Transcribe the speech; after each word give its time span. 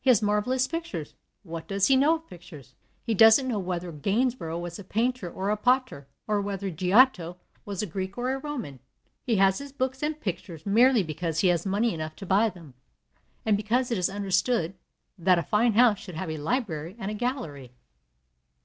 He 0.00 0.10
has 0.10 0.20
marvellous 0.20 0.66
pictures. 0.66 1.14
What 1.44 1.68
does 1.68 1.86
he 1.86 1.94
know 1.94 2.16
of 2.16 2.26
pictures? 2.26 2.74
He 3.04 3.14
doesn't 3.14 3.46
know 3.46 3.60
whether 3.60 3.92
Gainsborough 3.92 4.58
was 4.58 4.80
a 4.80 4.82
painter 4.82 5.30
or 5.30 5.48
a 5.50 5.56
potter, 5.56 6.08
or 6.26 6.40
whether 6.40 6.72
Giotto 6.72 7.36
was 7.64 7.80
a 7.80 7.86
Greek 7.86 8.18
or 8.18 8.32
a 8.34 8.38
Roman. 8.40 8.80
He 9.22 9.36
has 9.36 9.70
books 9.70 10.02
and 10.02 10.20
pictures 10.20 10.66
merely 10.66 11.04
because 11.04 11.38
he 11.38 11.48
has 11.54 11.64
money 11.64 11.94
enough 11.94 12.16
to 12.16 12.26
buy 12.26 12.50
them, 12.50 12.74
and 13.46 13.56
because 13.56 13.92
it 13.92 13.98
is 13.98 14.10
understood 14.10 14.74
that 15.16 15.38
a 15.38 15.42
fine 15.44 15.74
house 15.74 16.00
should 16.00 16.16
have 16.16 16.30
a 16.32 16.36
library 16.36 16.96
and 16.98 17.12
a 17.12 17.14
gallery. 17.14 17.70